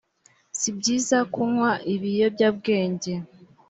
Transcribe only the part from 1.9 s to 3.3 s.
ibiyobyabwenge